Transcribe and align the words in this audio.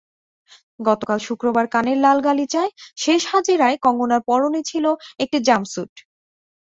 গতকাল 0.79 1.19
শুক্রবার 1.27 1.65
কানের 1.67 1.97
লালাগালিচায় 1.97 2.71
শেষ 2.97 3.21
হাজিরায় 3.31 3.77
কঙ্গনার 3.85 4.21
পরনে 4.29 4.61
ছিল 4.69 4.85
একটি 5.19 5.37
জাম্পস্যুট। 5.47 5.91